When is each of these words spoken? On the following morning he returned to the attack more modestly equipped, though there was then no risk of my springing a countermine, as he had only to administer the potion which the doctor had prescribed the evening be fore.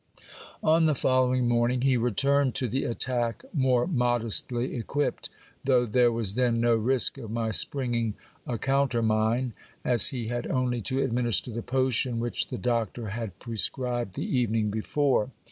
On 0.63 0.85
the 0.85 0.95
following 0.95 1.47
morning 1.47 1.81
he 1.81 1.95
returned 1.95 2.55
to 2.55 2.67
the 2.67 2.85
attack 2.85 3.43
more 3.53 3.85
modestly 3.85 4.75
equipped, 4.75 5.29
though 5.63 5.85
there 5.85 6.11
was 6.11 6.33
then 6.33 6.59
no 6.59 6.75
risk 6.75 7.19
of 7.19 7.29
my 7.29 7.51
springing 7.51 8.15
a 8.47 8.57
countermine, 8.57 9.53
as 9.85 10.07
he 10.07 10.25
had 10.29 10.47
only 10.47 10.81
to 10.81 11.03
administer 11.03 11.51
the 11.51 11.61
potion 11.61 12.19
which 12.19 12.47
the 12.47 12.57
doctor 12.57 13.09
had 13.09 13.37
prescribed 13.37 14.15
the 14.15 14.25
evening 14.25 14.71
be 14.71 14.81
fore. 14.81 15.29